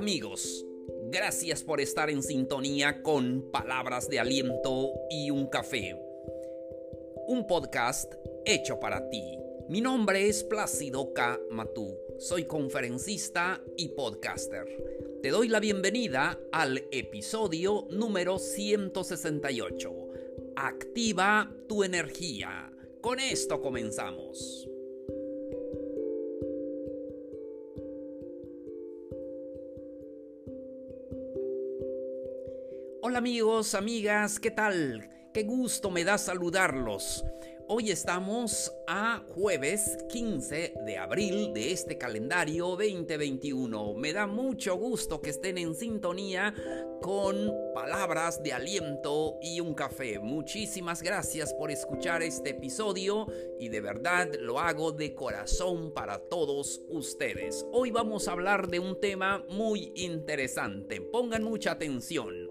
Amigos, 0.00 0.64
gracias 1.10 1.62
por 1.62 1.78
estar 1.78 2.08
en 2.08 2.22
sintonía 2.22 3.02
con 3.02 3.50
Palabras 3.52 4.08
de 4.08 4.18
Aliento 4.18 4.94
y 5.10 5.30
un 5.30 5.46
Café. 5.48 5.94
Un 7.26 7.46
podcast 7.46 8.14
hecho 8.46 8.80
para 8.80 9.10
ti. 9.10 9.22
Mi 9.68 9.82
nombre 9.82 10.26
es 10.26 10.42
Plácido 10.42 11.12
K. 11.12 11.38
Matú. 11.50 11.98
Soy 12.18 12.46
conferencista 12.46 13.62
y 13.76 13.88
podcaster. 13.88 15.18
Te 15.22 15.28
doy 15.28 15.48
la 15.48 15.60
bienvenida 15.60 16.40
al 16.50 16.78
episodio 16.92 17.86
número 17.90 18.38
168. 18.38 19.92
Activa 20.56 21.54
tu 21.68 21.84
energía. 21.84 22.72
Con 23.02 23.20
esto 23.20 23.60
comenzamos. 23.60 24.69
Amigos, 33.20 33.74
amigas, 33.74 34.40
¿qué 34.40 34.50
tal? 34.50 35.10
Qué 35.34 35.42
gusto 35.42 35.90
me 35.90 36.04
da 36.04 36.16
saludarlos. 36.16 37.22
Hoy 37.68 37.90
estamos 37.90 38.72
a 38.88 39.22
jueves 39.34 39.98
15 40.08 40.72
de 40.86 40.96
abril 40.96 41.52
de 41.52 41.70
este 41.70 41.98
calendario 41.98 42.68
2021. 42.68 43.92
Me 43.92 44.14
da 44.14 44.26
mucho 44.26 44.74
gusto 44.76 45.20
que 45.20 45.28
estén 45.28 45.58
en 45.58 45.74
sintonía 45.74 46.54
con 47.02 47.52
palabras 47.74 48.42
de 48.42 48.54
aliento 48.54 49.36
y 49.42 49.60
un 49.60 49.74
café. 49.74 50.18
Muchísimas 50.18 51.02
gracias 51.02 51.52
por 51.52 51.70
escuchar 51.70 52.22
este 52.22 52.50
episodio 52.50 53.26
y 53.58 53.68
de 53.68 53.82
verdad 53.82 54.30
lo 54.40 54.58
hago 54.60 54.92
de 54.92 55.14
corazón 55.14 55.92
para 55.92 56.20
todos 56.20 56.80
ustedes. 56.88 57.66
Hoy 57.70 57.90
vamos 57.90 58.28
a 58.28 58.32
hablar 58.32 58.68
de 58.68 58.80
un 58.80 58.98
tema 58.98 59.44
muy 59.50 59.92
interesante. 59.94 61.02
Pongan 61.02 61.44
mucha 61.44 61.72
atención 61.72 62.48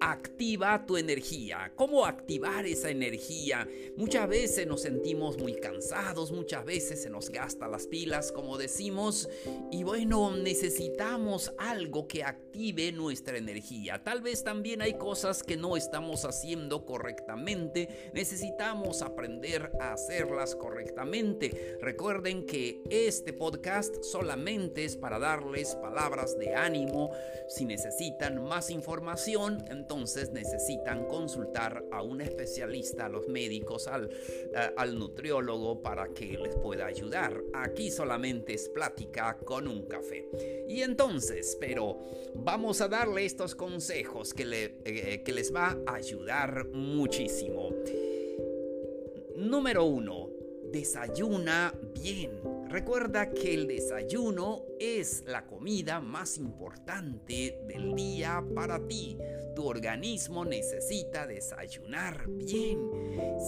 activa 0.00 0.86
tu 0.86 0.96
energía. 0.96 1.72
¿Cómo 1.76 2.06
activar 2.06 2.64
esa 2.66 2.88
energía? 2.90 3.68
Muchas 3.96 4.28
veces 4.28 4.66
nos 4.66 4.82
sentimos 4.82 5.38
muy 5.38 5.54
cansados, 5.54 6.32
muchas 6.32 6.64
veces 6.64 7.02
se 7.02 7.10
nos 7.10 7.28
gasta 7.28 7.68
las 7.68 7.86
pilas, 7.86 8.32
como 8.32 8.56
decimos, 8.56 9.28
y 9.70 9.84
bueno, 9.84 10.34
necesitamos 10.34 11.52
algo 11.58 12.08
que 12.08 12.24
active 12.24 12.92
nuestra 12.92 13.36
energía. 13.36 14.02
Tal 14.02 14.22
vez 14.22 14.42
también 14.42 14.80
hay 14.80 14.94
cosas 14.94 15.42
que 15.42 15.58
no 15.58 15.76
estamos 15.76 16.24
haciendo 16.24 16.86
correctamente, 16.86 18.10
necesitamos 18.14 19.02
aprender 19.02 19.70
a 19.80 19.92
hacerlas 19.92 20.56
correctamente. 20.56 21.78
Recuerden 21.82 22.46
que 22.46 22.82
este 22.88 23.34
podcast 23.34 24.02
solamente 24.02 24.84
es 24.86 24.96
para 24.96 25.18
darles 25.18 25.74
palabras 25.76 26.38
de 26.38 26.54
ánimo. 26.54 27.10
Si 27.48 27.66
necesitan 27.66 28.42
más 28.42 28.70
información, 28.70 29.62
entonces 29.68 29.89
necesitan 29.90 31.06
consultar 31.06 31.84
a 31.90 32.02
un 32.02 32.20
especialista, 32.20 33.06
a 33.06 33.08
los 33.08 33.28
médicos, 33.28 33.88
al, 33.88 34.08
eh, 34.08 34.70
al 34.76 34.96
nutriólogo 34.96 35.82
para 35.82 36.08
que 36.08 36.38
les 36.38 36.54
pueda 36.56 36.86
ayudar. 36.86 37.42
Aquí 37.52 37.90
solamente 37.90 38.54
es 38.54 38.68
plática 38.68 39.36
con 39.44 39.66
un 39.66 39.86
café. 39.86 40.28
Y 40.68 40.82
entonces, 40.82 41.56
pero 41.60 41.98
vamos 42.34 42.80
a 42.80 42.88
darle 42.88 43.24
estos 43.24 43.56
consejos 43.56 44.32
que, 44.32 44.44
le, 44.46 44.76
eh, 44.84 45.22
que 45.24 45.32
les 45.32 45.52
va 45.52 45.76
a 45.86 45.94
ayudar 45.94 46.68
muchísimo. 46.68 47.70
Número 49.36 49.84
uno, 49.84 50.30
desayuna 50.70 51.74
bien. 52.00 52.49
Recuerda 52.70 53.30
que 53.30 53.52
el 53.52 53.66
desayuno 53.66 54.62
es 54.78 55.24
la 55.26 55.44
comida 55.44 56.00
más 56.00 56.38
importante 56.38 57.58
del 57.66 57.96
día 57.96 58.44
para 58.54 58.86
ti. 58.86 59.18
Tu 59.56 59.66
organismo 59.66 60.44
necesita 60.44 61.26
desayunar 61.26 62.28
bien. 62.28 62.78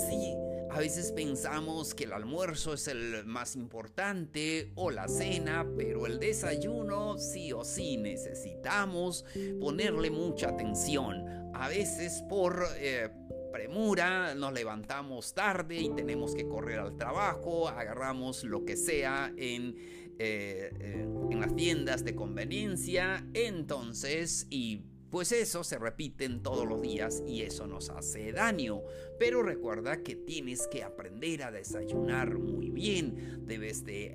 Sí, 0.08 0.34
a 0.72 0.80
veces 0.80 1.12
pensamos 1.12 1.94
que 1.94 2.02
el 2.02 2.12
almuerzo 2.12 2.74
es 2.74 2.88
el 2.88 3.24
más 3.24 3.54
importante 3.54 4.72
o 4.74 4.90
la 4.90 5.06
cena, 5.06 5.70
pero 5.76 6.08
el 6.08 6.18
desayuno 6.18 7.16
sí 7.16 7.52
o 7.52 7.62
sí 7.64 7.98
necesitamos 7.98 9.24
ponerle 9.60 10.10
mucha 10.10 10.48
atención. 10.48 11.52
A 11.54 11.68
veces 11.68 12.24
por... 12.28 12.60
Eh, 12.76 13.08
premura, 13.52 14.34
nos 14.34 14.52
levantamos 14.52 15.34
tarde 15.34 15.78
y 15.78 15.90
tenemos 15.90 16.34
que 16.34 16.48
correr 16.48 16.78
al 16.78 16.96
trabajo, 16.96 17.68
agarramos 17.68 18.42
lo 18.44 18.64
que 18.64 18.76
sea 18.76 19.32
en, 19.36 19.76
eh, 20.18 20.70
eh, 20.80 21.06
en 21.30 21.40
las 21.40 21.54
tiendas 21.54 22.04
de 22.04 22.14
conveniencia, 22.14 23.24
entonces 23.34 24.46
y 24.50 24.82
pues 25.10 25.30
eso 25.30 25.62
se 25.62 25.78
repite 25.78 26.26
todos 26.42 26.66
los 26.66 26.80
días 26.80 27.22
y 27.26 27.42
eso 27.42 27.66
nos 27.66 27.90
hace 27.90 28.32
daño. 28.32 28.80
Pero 29.18 29.42
recuerda 29.42 30.02
que 30.02 30.16
tienes 30.16 30.66
que 30.68 30.82
aprender 30.82 31.42
a 31.42 31.50
desayunar 31.50 32.38
muy 32.38 32.70
bien. 32.70 33.46
Debes 33.46 33.84
de 33.84 34.14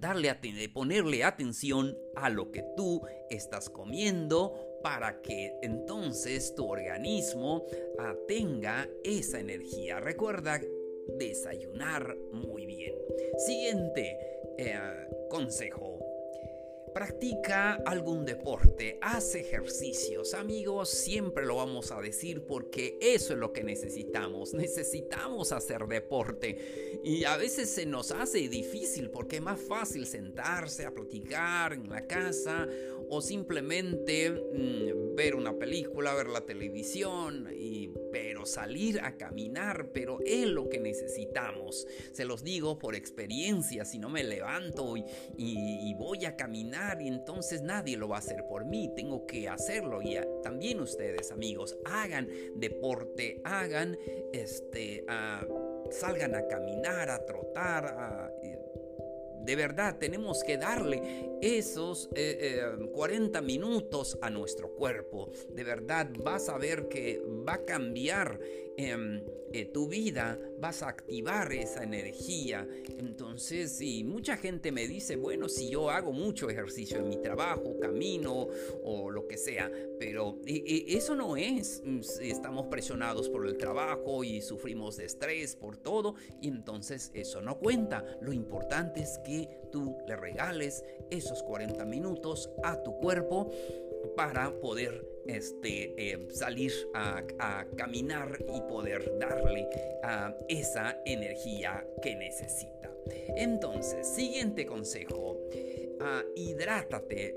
darle 0.00 0.32
de 0.32 0.68
ponerle 0.68 1.24
atención 1.24 1.96
a 2.16 2.30
lo 2.30 2.50
que 2.50 2.64
tú 2.76 3.02
estás 3.28 3.68
comiendo 3.68 4.69
para 4.82 5.20
que 5.20 5.52
entonces 5.62 6.54
tu 6.54 6.66
organismo 6.66 7.66
tenga 8.26 8.88
esa 9.04 9.40
energía. 9.40 10.00
Recuerda 10.00 10.60
desayunar 11.18 12.16
muy 12.32 12.66
bien. 12.66 12.94
Siguiente 13.38 14.16
eh, 14.58 14.78
consejo. 15.28 15.98
Practica 16.92 17.74
algún 17.86 18.24
deporte, 18.24 18.98
haz 19.00 19.36
ejercicios, 19.36 20.34
amigos, 20.34 20.88
siempre 20.88 21.46
lo 21.46 21.54
vamos 21.56 21.92
a 21.92 22.00
decir 22.00 22.44
porque 22.44 22.98
eso 23.00 23.34
es 23.34 23.38
lo 23.38 23.52
que 23.52 23.62
necesitamos. 23.62 24.54
Necesitamos 24.54 25.52
hacer 25.52 25.86
deporte 25.86 27.00
y 27.04 27.22
a 27.24 27.36
veces 27.36 27.70
se 27.70 27.86
nos 27.86 28.10
hace 28.10 28.48
difícil 28.48 29.08
porque 29.10 29.36
es 29.36 29.42
más 29.42 29.60
fácil 29.60 30.04
sentarse 30.04 30.84
a 30.84 30.92
platicar 30.92 31.74
en 31.74 31.88
la 31.88 32.08
casa 32.08 32.68
o 33.10 33.20
simplemente 33.20 34.30
mm, 34.30 35.14
ver 35.16 35.34
una 35.34 35.58
película, 35.58 36.14
ver 36.14 36.28
la 36.28 36.40
televisión 36.42 37.48
y 37.52 37.90
pero 38.12 38.46
salir 38.46 39.00
a 39.00 39.16
caminar, 39.16 39.90
pero 39.92 40.18
es 40.24 40.46
lo 40.46 40.68
que 40.68 40.78
necesitamos. 40.78 41.86
Se 42.12 42.24
los 42.24 42.42
digo 42.42 42.78
por 42.78 42.94
experiencia, 42.94 43.84
si 43.84 43.98
no 43.98 44.08
me 44.08 44.24
levanto 44.24 44.96
y, 44.96 45.94
voy 46.00 46.24
a 46.24 46.34
caminar 46.34 47.02
y 47.02 47.08
entonces 47.08 47.60
nadie 47.60 47.98
lo 47.98 48.08
va 48.08 48.16
a 48.16 48.18
hacer 48.20 48.46
por 48.48 48.64
mí, 48.64 48.90
tengo 48.96 49.26
que 49.26 49.48
hacerlo 49.48 50.00
y 50.00 50.16
también 50.42 50.80
ustedes 50.80 51.30
amigos, 51.30 51.76
hagan 51.84 52.26
deporte, 52.56 53.42
hagan 53.44 53.98
este, 54.32 55.04
ah, 55.08 55.46
salgan 55.90 56.34
a 56.34 56.46
caminar, 56.46 57.10
a 57.10 57.26
trotar, 57.26 57.84
a 57.84 58.32
de 59.44 59.56
verdad 59.56 59.98
tenemos 59.98 60.42
que 60.44 60.56
darle 60.56 61.30
esos 61.40 62.08
40 62.08 62.18
eh, 62.18 63.42
eh, 63.42 63.44
minutos 63.44 64.18
a 64.20 64.30
nuestro 64.30 64.70
cuerpo. 64.74 65.30
De 65.50 65.64
verdad 65.64 66.08
vas 66.22 66.48
a 66.48 66.58
ver 66.58 66.88
que 66.88 67.22
va 67.48 67.54
a 67.54 67.64
cambiar 67.64 68.38
em, 68.76 69.22
eh, 69.52 69.64
tu 69.66 69.88
vida, 69.88 70.38
vas 70.58 70.82
a 70.82 70.88
activar 70.88 71.52
esa 71.52 71.82
energía. 71.82 72.68
Entonces, 72.98 73.72
si 73.72 74.04
mucha 74.04 74.36
gente 74.36 74.70
me 74.70 74.86
dice, 74.86 75.16
bueno, 75.16 75.48
si 75.48 75.70
yo 75.70 75.90
hago 75.90 76.12
mucho 76.12 76.48
ejercicio 76.50 76.98
en 76.98 77.08
mi 77.08 77.16
trabajo, 77.16 77.78
camino 77.80 78.48
o 78.84 79.10
lo 79.10 79.26
que 79.26 79.36
sea, 79.36 79.70
pero 79.98 80.38
eso 80.46 81.14
no 81.14 81.36
es. 81.36 81.82
Mm, 81.84 82.00
estamos 82.22 82.66
presionados 82.66 83.28
por 83.28 83.46
el 83.46 83.56
trabajo 83.56 84.24
y 84.24 84.40
sufrimos 84.42 84.96
de 84.96 85.06
estrés 85.06 85.56
por 85.56 85.76
todo 85.76 86.14
entonces 86.60 87.10
eso 87.14 87.40
no 87.40 87.58
cuenta. 87.58 88.04
Lo 88.20 88.32
importante 88.32 89.00
es 89.00 89.18
que 89.24 89.29
tú 89.70 89.96
le 90.06 90.16
regales 90.16 90.84
esos 91.10 91.42
40 91.42 91.84
minutos 91.84 92.50
a 92.62 92.82
tu 92.82 92.96
cuerpo 92.98 93.50
para 94.16 94.52
poder 94.60 95.06
este, 95.26 95.94
eh, 95.96 96.28
salir 96.30 96.72
a, 96.94 97.22
caminar 97.76 98.38
y 98.52 98.60
poder 98.62 99.18
darle 99.18 99.68
esa 100.48 101.00
energía 101.04 101.86
que 102.02 102.16
necesita. 102.16 102.90
Entonces, 103.36 104.06
siguiente 104.06 104.66
consejo, 104.66 105.32
uh, 105.32 106.32
hidrátate 106.34 107.34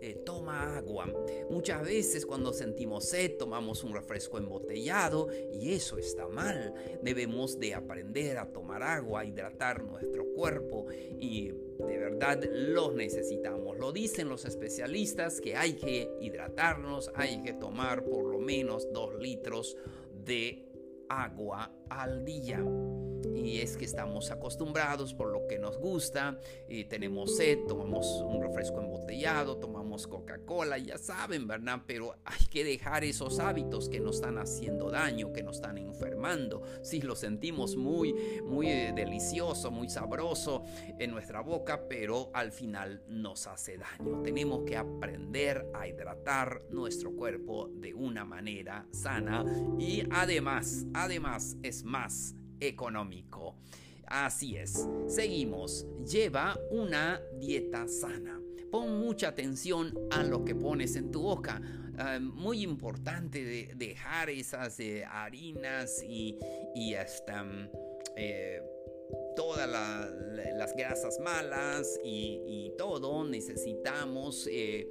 eh, 0.00 0.22
toma 0.24 0.76
agua. 0.76 1.06
Muchas 1.50 1.82
veces 1.82 2.26
cuando 2.26 2.52
sentimos 2.52 3.04
sed 3.08 3.36
tomamos 3.36 3.84
un 3.84 3.92
refresco 3.92 4.38
embotellado 4.38 5.28
y 5.52 5.72
eso 5.72 5.98
está 5.98 6.28
mal. 6.28 6.74
Debemos 7.02 7.58
de 7.58 7.74
aprender 7.74 8.38
a 8.38 8.46
tomar 8.52 8.82
agua, 8.82 9.24
hidratar 9.24 9.82
nuestro 9.82 10.24
cuerpo 10.34 10.86
y 11.18 11.48
de 11.48 11.98
verdad 11.98 12.42
los 12.52 12.94
necesitamos. 12.94 13.78
Lo 13.78 13.92
dicen 13.92 14.28
los 14.28 14.44
especialistas 14.44 15.40
que 15.40 15.56
hay 15.56 15.74
que 15.74 16.10
hidratarnos, 16.20 17.10
hay 17.14 17.42
que 17.42 17.52
tomar 17.52 18.04
por 18.04 18.24
lo 18.24 18.38
menos 18.38 18.88
dos 18.92 19.14
litros 19.18 19.76
de 20.24 20.66
agua 21.08 21.72
al 21.88 22.24
día. 22.24 22.64
Y 23.34 23.60
es 23.60 23.76
que 23.76 23.84
estamos 23.84 24.30
acostumbrados 24.30 25.14
por 25.14 25.32
lo 25.32 25.46
que 25.46 25.58
nos 25.58 25.78
gusta 25.78 26.38
y 26.68 26.84
tenemos 26.84 27.36
sed, 27.36 27.58
tomamos 27.66 28.06
un 28.22 28.40
refresco 28.40 28.80
embotellado, 28.80 29.56
tomamos 29.56 30.06
Coca-Cola, 30.06 30.78
ya 30.78 30.98
saben, 30.98 31.46
¿verdad? 31.46 31.82
Pero 31.86 32.14
hay 32.24 32.46
que 32.46 32.64
dejar 32.64 33.04
esos 33.04 33.38
hábitos 33.38 33.88
que 33.88 34.00
nos 34.00 34.16
están 34.16 34.38
haciendo 34.38 34.90
daño, 34.90 35.32
que 35.32 35.42
nos 35.42 35.56
están 35.56 35.78
enfermando. 35.78 36.62
Sí, 36.82 37.00
lo 37.00 37.16
sentimos 37.16 37.76
muy, 37.76 38.14
muy 38.44 38.68
eh, 38.68 38.92
delicioso, 38.94 39.70
muy 39.70 39.88
sabroso 39.88 40.64
en 40.98 41.10
nuestra 41.10 41.40
boca, 41.40 41.88
pero 41.88 42.30
al 42.34 42.52
final 42.52 43.02
nos 43.08 43.46
hace 43.46 43.78
daño. 43.78 44.22
Tenemos 44.22 44.64
que 44.64 44.76
aprender 44.76 45.66
a 45.74 45.86
hidratar 45.86 46.62
nuestro 46.70 47.12
cuerpo 47.12 47.68
de 47.74 47.94
una 47.94 48.24
manera 48.24 48.86
sana 48.92 49.44
y 49.78 50.02
además, 50.10 50.86
además 50.94 51.56
es 51.62 51.84
más 51.84 52.34
económico. 52.60 53.56
Así 54.06 54.56
es, 54.56 54.88
seguimos. 55.06 55.86
Lleva 56.04 56.58
una 56.70 57.20
dieta 57.38 57.86
sana. 57.86 58.40
Pon 58.70 59.00
mucha 59.00 59.28
atención 59.28 59.96
a 60.10 60.22
lo 60.22 60.44
que 60.44 60.54
pones 60.54 60.96
en 60.96 61.10
tu 61.10 61.22
boca. 61.22 61.60
Ah, 62.02 62.18
muy 62.18 62.62
importante 62.62 63.44
de 63.44 63.72
dejar 63.76 64.30
esas 64.30 64.80
eh, 64.80 65.04
harinas 65.04 66.02
y, 66.02 66.38
hasta 66.94 67.44
eh, 68.16 68.62
todas 69.36 69.68
las 69.68 70.74
grasas 70.74 71.20
malas 71.20 72.00
y, 72.02 72.72
todo. 72.78 73.24
Necesitamos 73.24 74.48
eh, 74.50 74.88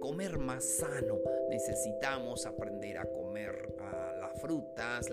comer 0.00 0.38
más 0.38 0.64
sano. 0.64 1.18
Necesitamos 1.50 2.46
aprender 2.46 2.96
a 2.96 3.04
comer 3.04 3.74
ah, 3.80 4.14
las 4.18 4.40
frutas, 4.40 5.10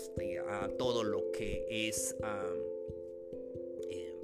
este, 0.00 0.38
a 0.38 0.68
todo 0.78 1.04
lo 1.04 1.30
que 1.30 1.66
es 1.68 2.16
eh, 3.90 4.14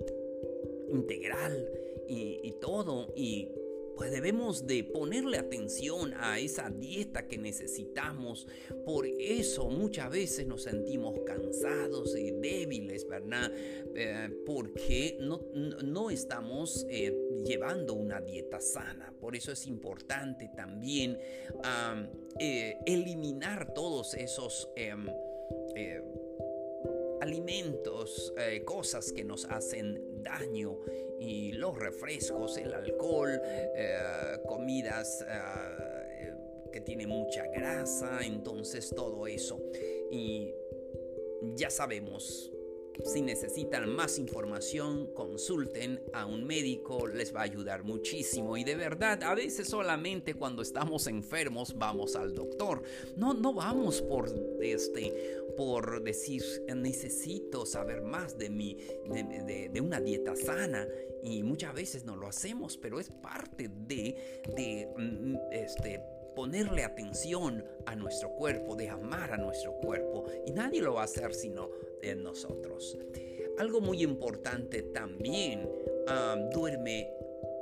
integral 0.90 1.70
y, 2.08 2.52
todo. 2.60 3.12
Y 3.14 3.48
pues 3.94 4.10
debemos 4.10 4.66
de 4.66 4.84
ponerle 4.84 5.38
atención 5.38 6.14
a 6.18 6.38
esa 6.38 6.70
dieta 6.70 7.26
que 7.26 7.36
necesitamos. 7.36 8.46
Por 8.86 9.06
eso 9.06 9.68
muchas 9.68 10.10
veces 10.10 10.46
nos 10.46 10.62
sentimos 10.62 11.18
cansados 11.26 12.16
y 12.16 12.30
débiles, 12.30 13.06
¿verdad? 13.06 13.52
Eh, 13.54 14.30
porque 14.46 15.18
no, 15.20 15.40
no 15.84 16.10
estamos 16.10 16.86
eh, 16.88 17.14
llevando 17.44 17.94
una 17.94 18.20
dieta 18.22 18.60
sana. 18.60 19.12
Por 19.20 19.36
eso 19.36 19.52
es 19.52 19.66
importante 19.66 20.50
también 20.56 21.18
eliminar 22.38 23.74
todos 23.74 24.14
esos... 24.14 24.70
Em, 24.74 25.06
eh, 25.76 26.02
alimentos, 27.20 28.32
eh, 28.38 28.62
cosas 28.64 29.12
que 29.12 29.24
nos 29.24 29.44
hacen 29.44 30.22
daño 30.22 30.78
y 31.20 31.52
los 31.52 31.76
refrescos, 31.78 32.56
el 32.56 32.72
alcohol, 32.72 33.38
eh, 33.44 33.98
comidas 34.46 35.24
que 36.72 36.80
tienen 36.80 37.10
mucha 37.10 37.46
grasa, 37.48 38.20
entonces 38.24 38.90
todo 38.94 39.26
eso. 39.26 39.60
Y 40.10 40.50
ya 41.56 41.68
sabemos 41.68 42.50
si 43.04 43.20
necesitan 43.20 43.94
más 43.94 44.18
información, 44.18 45.12
consulten 45.12 46.00
a 46.12 46.26
un 46.26 46.44
médico, 46.44 47.06
les 47.06 47.34
va 47.34 47.40
a 47.40 47.44
ayudar 47.44 47.84
muchísimo. 47.84 48.56
Y 48.56 48.64
de 48.64 48.74
verdad, 48.74 49.22
a 49.22 49.34
veces 49.34 49.68
solamente 49.68 50.34
cuando 50.34 50.62
estamos 50.62 51.06
enfermos 51.06 51.76
vamos 51.76 52.16
al 52.16 52.34
doctor. 52.34 52.82
No, 53.16 53.34
no 53.34 53.52
vamos 53.52 54.00
por 54.02 54.32
este, 54.60 55.12
por 55.56 56.02
decir 56.02 56.42
necesito 56.74 57.66
saber 57.66 58.02
más 58.02 58.38
de 58.38 58.50
mi, 58.50 58.74
de, 58.74 59.80
una 59.80 60.00
dieta 60.00 60.36
sana. 60.36 60.86
Y 61.22 61.42
muchas 61.42 61.74
veces 61.74 62.04
no 62.04 62.16
lo 62.16 62.28
hacemos, 62.28 62.76
pero 62.76 63.00
es 63.00 63.10
parte 63.10 63.68
de, 63.68 64.88
mm, 64.96 65.36
este 65.52 66.00
ponerle 66.34 66.84
atención 66.84 67.64
a 67.86 67.96
nuestro 67.96 68.30
cuerpo, 68.30 68.76
de 68.76 68.90
amar 68.90 69.32
a 69.32 69.38
nuestro 69.38 69.72
cuerpo. 69.78 70.26
Y 70.46 70.52
nadie 70.52 70.82
lo 70.82 70.94
va 70.94 71.02
a 71.02 71.04
hacer 71.04 71.34
sino 71.34 71.70
en 72.02 72.22
nosotros. 72.22 72.98
Algo 73.58 73.80
muy 73.80 74.02
importante 74.02 74.82
también, 74.82 75.66
duerme 76.52 77.10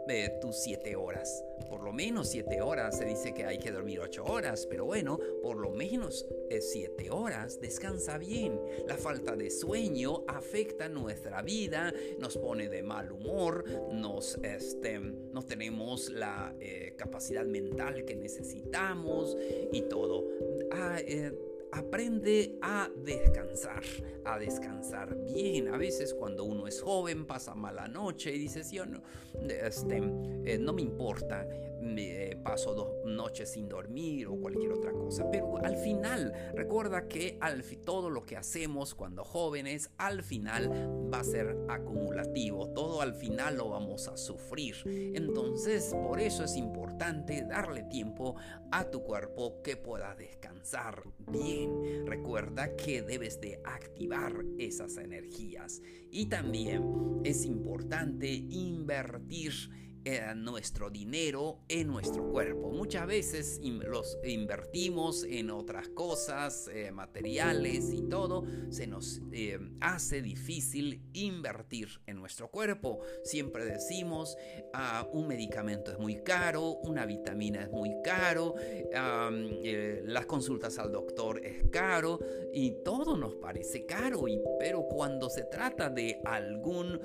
de 0.06 0.28
tus 0.40 0.56
siete 0.56 0.96
horas. 0.96 1.44
Por 1.68 1.82
lo 1.82 1.92
menos 1.92 2.28
siete 2.28 2.60
horas. 2.60 2.98
Se 2.98 3.04
dice 3.04 3.32
que 3.32 3.44
hay 3.44 3.58
que 3.58 3.72
dormir 3.72 4.00
ocho 4.00 4.24
horas, 4.24 4.66
pero 4.68 4.84
bueno, 4.84 5.18
por 5.42 5.56
lo 5.56 5.70
menos 5.70 6.26
eh, 6.50 6.60
siete 6.60 7.10
horas. 7.10 7.60
Descansa 7.60 8.18
bien. 8.18 8.60
La 8.86 8.96
falta 8.96 9.36
de 9.36 9.50
sueño 9.50 10.24
afecta 10.28 10.88
nuestra 10.88 11.42
vida, 11.42 11.92
nos 12.18 12.36
pone 12.36 12.68
de 12.68 12.82
mal 12.82 13.12
humor, 13.12 13.64
nos, 13.92 14.38
este, 14.42 14.98
no 14.98 15.42
tenemos 15.42 16.10
la 16.10 16.54
eh, 16.60 16.94
capacidad 16.96 17.44
mental 17.44 18.04
que 18.04 18.16
necesitamos 18.16 19.36
y 19.72 19.82
todo. 19.82 20.24
Ah, 20.72 20.98
eh, 21.00 21.32
aprende 21.74 22.56
a 22.62 22.88
descansar, 23.04 23.82
a 24.24 24.38
descansar 24.38 25.16
bien. 25.24 25.68
A 25.68 25.76
veces 25.76 26.14
cuando 26.14 26.44
uno 26.44 26.66
es 26.66 26.80
joven 26.80 27.26
pasa 27.26 27.54
mala 27.54 27.88
noche 27.88 28.32
y 28.32 28.38
dices, 28.38 28.70
yo 28.70 28.86
no, 28.86 29.02
este, 29.48 29.96
eh, 30.44 30.58
no 30.58 30.72
me 30.72 30.82
importa, 30.82 31.46
me 31.84 32.36
paso 32.42 32.74
dos 32.74 33.04
noches 33.04 33.52
sin 33.52 33.68
dormir 33.68 34.26
o 34.26 34.36
cualquier 34.36 34.72
otra 34.72 34.92
cosa. 34.92 35.30
Pero 35.30 35.58
al 35.58 35.76
final, 35.76 36.32
recuerda 36.54 37.08
que 37.08 37.38
al, 37.40 37.62
todo 37.84 38.10
lo 38.10 38.24
que 38.24 38.36
hacemos 38.36 38.94
cuando 38.94 39.24
jóvenes, 39.24 39.90
al 39.98 40.22
final 40.22 40.70
va 41.12 41.20
a 41.20 41.24
ser 41.24 41.56
acumulativo. 41.68 42.68
Todo 42.70 43.00
al 43.00 43.14
final 43.14 43.56
lo 43.56 43.68
vamos 43.68 44.08
a 44.08 44.16
sufrir. 44.16 44.76
Entonces, 44.86 45.94
por 45.94 46.20
eso 46.20 46.44
es 46.44 46.56
importante 46.56 47.44
darle 47.44 47.84
tiempo 47.84 48.36
a 48.70 48.90
tu 48.90 49.02
cuerpo 49.02 49.62
que 49.62 49.76
pueda 49.76 50.14
descansar 50.14 51.02
bien. 51.30 52.06
Recuerda 52.06 52.74
que 52.76 53.02
debes 53.02 53.40
de 53.40 53.60
activar 53.64 54.32
esas 54.58 54.96
energías. 54.96 55.80
Y 56.10 56.26
también 56.26 57.20
es 57.24 57.44
importante 57.44 58.28
invertir 58.28 59.52
eh, 60.06 60.34
nuestro 60.36 60.90
dinero 60.90 61.60
en 61.66 61.86
nuestro 61.88 62.30
cuerpo. 62.30 62.70
Muchas 62.70 63.06
veces 63.06 63.58
los 63.62 64.18
invertimos 64.22 65.24
en 65.24 65.50
otras 65.50 65.88
cosas, 65.88 66.68
eh, 66.68 66.92
materiales 66.92 67.90
y 67.90 68.02
todo. 68.02 68.44
Se 68.68 68.86
nos 68.86 69.22
eh, 69.32 69.58
hace 69.80 70.20
difícil 70.20 71.00
invertir 71.14 71.88
en 72.06 72.16
nuestro 72.16 72.50
cuerpo. 72.50 73.00
Siempre 73.22 73.64
decimos, 73.64 74.36
ah, 74.74 75.08
un 75.10 75.26
medicamento 75.26 75.90
es 75.90 75.98
muy 75.98 76.22
caro, 76.22 76.72
una 76.82 77.06
vitamina 77.06 77.62
es 77.62 77.70
muy 77.70 77.90
caro, 78.02 78.56
las 78.92 80.26
consultas 80.26 80.78
al 80.78 80.92
doctor 80.92 81.40
es 81.42 81.64
caro 81.70 82.20
y 82.52 82.82
todo 82.84 83.16
nos 83.16 83.36
parece 83.36 83.86
caro. 83.86 84.24
Pero 84.58 84.86
cuando 84.86 85.30
se 85.30 85.44
trata 85.44 85.88
de 85.88 86.20
algún 86.26 87.00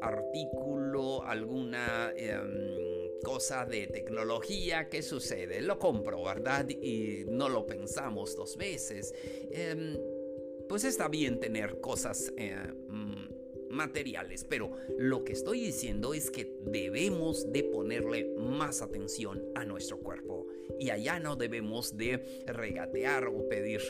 artículo, 0.00 1.24
algún 1.24 1.55
una 1.56 2.12
em, 2.16 3.20
cosa 3.22 3.64
de 3.64 3.86
tecnología, 3.86 4.88
¿qué 4.88 5.02
sucede? 5.02 5.60
Lo 5.62 5.78
compro, 5.78 6.22
¿verdad? 6.22 6.68
Y 6.68 7.24
no 7.26 7.48
lo 7.48 7.66
pensamos 7.66 8.36
dos 8.36 8.56
veces. 8.56 9.14
Em, 9.50 9.96
pues 10.68 10.84
está 10.84 11.08
bien 11.08 11.40
tener 11.40 11.80
cosas 11.80 12.32
eh, 12.36 12.56
mm, 12.88 13.70
materiales, 13.70 14.44
pero 14.44 14.70
lo 14.98 15.24
que 15.24 15.32
estoy 15.32 15.60
diciendo 15.60 16.14
es 16.14 16.30
que 16.30 16.58
debemos 16.64 17.50
de 17.52 17.64
ponerle 17.64 18.34
más 18.36 18.82
atención 18.82 19.42
a 19.54 19.64
nuestro 19.64 19.98
cuerpo 19.98 20.46
y 20.78 20.90
allá 20.90 21.18
no 21.18 21.36
debemos 21.36 21.96
de 21.96 22.44
regatear 22.46 23.26
o 23.26 23.48
pedir 23.48 23.80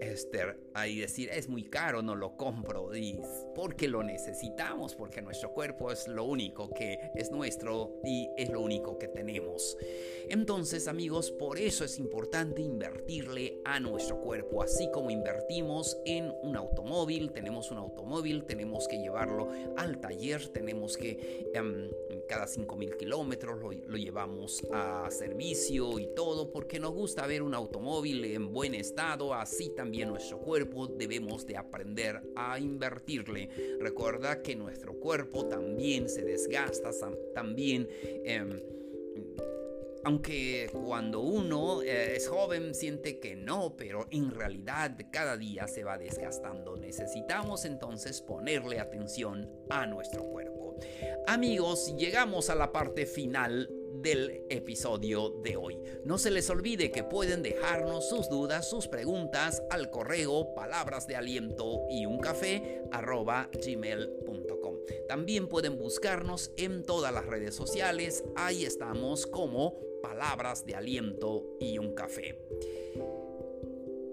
este 0.00 0.56
ahí 0.74 0.98
decir 0.98 1.30
es 1.32 1.48
muy 1.48 1.64
caro 1.64 2.02
no 2.02 2.14
lo 2.14 2.36
compro 2.36 2.94
y 2.94 3.18
porque 3.54 3.88
lo 3.88 4.02
necesitamos 4.02 4.94
porque 4.94 5.22
nuestro 5.22 5.52
cuerpo 5.52 5.90
es 5.90 6.06
lo 6.08 6.24
único 6.24 6.70
que 6.70 6.98
es 7.14 7.30
nuestro 7.30 8.00
y 8.04 8.28
es 8.36 8.50
lo 8.50 8.60
único 8.60 8.98
que 8.98 9.08
tenemos. 9.08 9.76
Entonces 10.28 10.88
amigos 10.88 11.30
por 11.30 11.58
eso 11.58 11.84
es 11.84 11.98
importante 11.98 12.62
invertirle 12.62 13.60
a 13.64 13.80
nuestro 13.80 14.20
cuerpo 14.20 14.62
así 14.62 14.90
como 14.90 15.10
invertimos 15.10 15.96
en 16.04 16.32
un 16.42 16.56
automóvil 16.56 17.32
tenemos 17.32 17.70
un 17.70 17.78
automóvil 17.78 18.44
tenemos 18.44 18.86
que 18.88 18.98
llevarlo 18.98 19.50
al 19.76 20.00
taller 20.00 20.48
tenemos 20.48 20.96
que 20.96 21.50
em, 21.54 21.90
cada 22.28 22.46
5000 22.46 22.96
kilómetros 22.96 23.60
lo, 23.60 23.72
lo 23.72 23.96
llevamos 23.96 24.62
a 24.72 25.08
servicio 25.10 25.98
y 25.98 26.06
todo 26.14 26.25
porque 26.52 26.80
nos 26.80 26.92
gusta 26.92 27.26
ver 27.26 27.42
un 27.42 27.54
automóvil 27.54 28.24
en 28.24 28.52
buen 28.52 28.74
estado, 28.74 29.32
así 29.32 29.70
también 29.70 30.08
nuestro 30.08 30.38
cuerpo 30.40 30.86
debemos 30.86 31.46
de 31.46 31.56
aprender 31.56 32.20
a 32.34 32.58
invertirle. 32.58 33.48
Recuerda 33.80 34.42
que 34.42 34.56
nuestro 34.56 34.94
cuerpo 34.94 35.46
también 35.46 36.08
se 36.08 36.22
desgasta, 36.22 36.90
también... 37.34 37.88
Em, 38.24 38.60
aunque 40.04 40.70
cuando 40.72 41.20
uno 41.20 41.82
eh, 41.82 42.14
es 42.14 42.28
joven 42.28 42.76
siente 42.76 43.18
que 43.18 43.34
no, 43.34 43.76
pero 43.76 44.06
en 44.12 44.30
realidad 44.30 44.96
cada 45.10 45.36
día 45.36 45.66
se 45.66 45.82
va 45.82 45.98
desgastando. 45.98 46.76
Necesitamos 46.76 47.64
entonces 47.64 48.20
ponerle 48.20 48.78
atención 48.78 49.50
a 49.68 49.84
nuestro 49.84 50.22
cuerpo. 50.22 50.76
Amigos, 51.26 51.92
llegamos 51.96 52.50
a 52.50 52.54
la 52.54 52.70
parte 52.70 53.04
final 53.04 53.68
del 54.06 54.44
episodio 54.50 55.30
de 55.42 55.56
hoy. 55.56 55.82
No 56.04 56.16
se 56.16 56.30
les 56.30 56.48
olvide 56.48 56.92
que 56.92 57.02
pueden 57.02 57.42
dejarnos 57.42 58.08
sus 58.08 58.28
dudas, 58.28 58.70
sus 58.70 58.86
preguntas 58.86 59.64
al 59.68 59.90
correo 59.90 60.54
palabras 60.54 61.08
de 61.08 61.16
aliento 61.16 61.80
y 61.90 62.06
un 62.06 62.20
café 62.20 62.84
arroba 62.92 63.50
gmail.com. 63.52 64.76
También 65.08 65.48
pueden 65.48 65.76
buscarnos 65.76 66.52
en 66.56 66.84
todas 66.84 67.12
las 67.12 67.26
redes 67.26 67.56
sociales. 67.56 68.22
Ahí 68.36 68.64
estamos 68.64 69.26
como 69.26 69.74
palabras 70.00 70.64
de 70.64 70.76
aliento 70.76 71.56
y 71.58 71.78
un 71.78 71.92
café. 71.92 72.38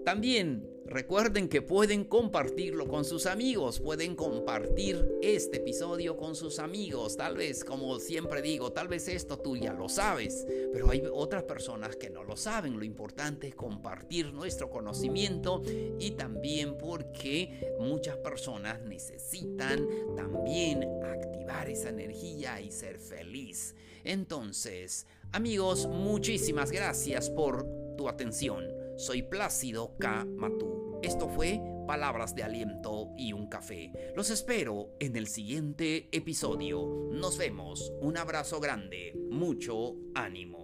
También 0.04 0.70
recuerden 0.86 1.48
que 1.48 1.62
pueden 1.62 2.04
compartirlo 2.04 2.86
con 2.86 3.04
sus 3.04 3.26
amigos, 3.26 3.80
pueden 3.80 4.14
compartir 4.14 5.04
este 5.22 5.56
episodio 5.56 6.16
con 6.16 6.36
sus 6.36 6.58
amigos. 6.58 7.16
Tal 7.16 7.36
vez, 7.36 7.64
como 7.64 7.98
siempre 7.98 8.42
digo, 8.42 8.72
tal 8.72 8.88
vez 8.88 9.08
esto 9.08 9.38
tú 9.38 9.56
ya 9.56 9.72
lo 9.72 9.88
sabes, 9.88 10.46
pero 10.72 10.90
hay 10.90 11.02
otras 11.10 11.44
personas 11.44 11.96
que 11.96 12.10
no 12.10 12.22
lo 12.22 12.36
saben. 12.36 12.78
Lo 12.78 12.84
importante 12.84 13.48
es 13.48 13.54
compartir 13.54 14.32
nuestro 14.32 14.70
conocimiento 14.70 15.62
y 15.98 16.12
también 16.12 16.76
porque 16.76 17.74
muchas 17.80 18.18
personas 18.18 18.82
necesitan 18.82 19.88
también 20.14 20.84
activar 21.02 21.70
esa 21.70 21.88
energía 21.88 22.60
y 22.60 22.70
ser 22.70 22.98
feliz. 22.98 23.74
Entonces, 24.04 25.06
Amigos, 25.34 25.88
muchísimas 25.88 26.70
gracias 26.70 27.28
por 27.28 27.66
tu 27.96 28.08
atención. 28.08 28.83
Soy 28.96 29.22
Plácido 29.22 29.96
K. 29.98 30.24
Matú. 30.24 31.00
Esto 31.02 31.28
fue 31.28 31.60
Palabras 31.86 32.34
de 32.34 32.44
Aliento 32.44 33.10
y 33.16 33.32
un 33.32 33.48
Café. 33.48 33.92
Los 34.14 34.30
espero 34.30 34.94
en 35.00 35.16
el 35.16 35.26
siguiente 35.26 36.08
episodio. 36.12 37.08
Nos 37.10 37.36
vemos. 37.36 37.92
Un 38.00 38.16
abrazo 38.16 38.60
grande. 38.60 39.12
Mucho 39.30 39.96
ánimo. 40.14 40.63